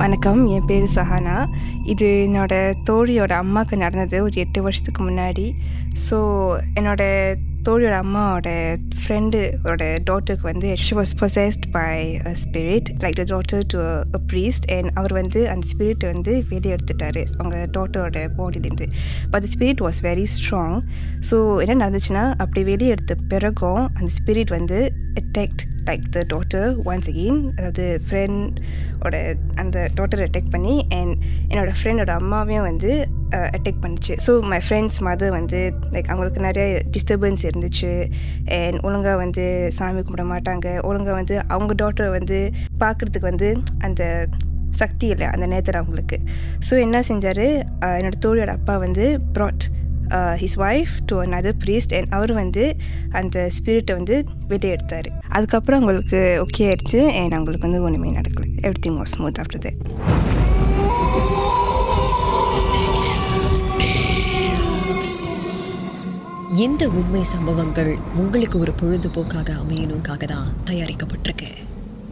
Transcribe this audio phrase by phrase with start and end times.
[0.00, 0.40] வணக்கம்.
[0.46, 1.36] என் பேர் சஹானா.
[1.84, 5.46] இது என்னோடய தோழியோட அம்மாவுக்கு நடந்தது ஒரு எட்டு வருஷத்துக்கு முன்னாடி.
[6.04, 6.16] ஸோ
[6.74, 8.48] என்னோடய தோழியோட அம்மாவோட
[9.00, 11.96] ஃப்ரெண்டோட டாட்டருக்கு வந்து she was possessed by
[12.30, 13.78] a spirit like the daughter to
[14.18, 18.88] a priest and அவர் வந்து அந்த ஸ்பிரிட்டை வந்து வெளியே எடுத்துட்டாரு அவங்க டாட்டரோட பாடியிலேருந்து
[19.30, 20.78] but the spirit was very strong
[21.30, 24.78] so என்ன நடந்துச்சுன்னா அப்படி வெளியே எடுத்த பிறகும் அந்த ஸ்பிரிட் வந்து
[25.14, 29.16] attacked like the daughter once again அதாவது ஃப்ரெண்டோட
[29.62, 31.14] அந்த டாட்டரை அட்டாக் பண்ணி அண்ட்
[31.52, 32.90] என்னோடய ஃப்ரெண்டோட அம்மாவையும் வந்து
[33.56, 34.14] அட்டாக் பண்ணிச்சு.
[34.26, 35.60] ஸோ மை ஃப்ரெண்ட்ஸ் மதர் வந்து
[35.94, 37.92] லைக் அவங்களுக்கு நிறைய டிஸ்டர்பன்ஸ் இருந்துச்சு.
[38.58, 39.46] அண்ட் ஒழுங்காக வந்து
[39.78, 40.68] சாமி கும்பிட மாட்டாங்க.
[40.90, 42.38] ஒழுங்காக வந்து அவங்க டாட்டரை வந்து
[42.84, 43.50] பார்க்குறதுக்கு வந்து
[43.88, 44.02] அந்த
[44.80, 46.16] சக்தி இல்லை அந்த நேரத்தில் அவங்களுக்கு.
[46.66, 47.44] ஸோ என்ன செஞ்சார்?
[47.98, 49.04] என்னோட தோழியோட அப்பா வந்து
[49.36, 49.64] brought
[50.10, 52.76] his wife to another priest and அவர் வந்து
[53.10, 58.48] அந்த ஸ்பிரிட்டை வந்து வெளியே எடுத்தார் அதுக்கப்புறம் அவங்களுக்கு ஓகே ஆயிடுச்சு அண்ட் அவங்களுக்கு வந்து ஒன்றுமே நடக்கலை.
[58.86, 59.80] Everything was smooth after that
[66.52, 71.50] இந்த உண்மை சம்பவங்கள் உங்களுக்கு ஒரு பொழுதுபோக்காக அமையணுக்காக தான் தயாரிக்கப்பட்டிருக்கு.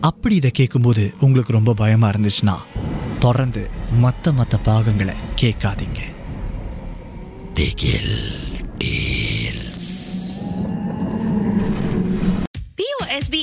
[0.00, 2.54] அப்படி இதை கேட்கும்போது உங்களுக்கு ரொம்ப பயமா இருந்துச்சுன்னா
[3.18, 6.11] தொடர்ந்து மற்ற மற்ற பாகங்களை கேட்காதீங்க.
[7.62, 8.51] பிஓஎஸ்பி